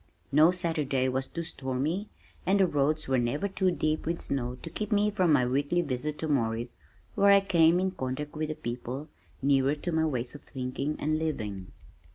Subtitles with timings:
[0.31, 2.09] No Saturday was too stormy,
[2.43, 5.83] and the roads were never too deep with snow to keep me from my weekly
[5.83, 6.75] visit to Morris
[7.13, 9.09] where I came in contact with people
[9.43, 11.67] nearer to my ways of thinking and living.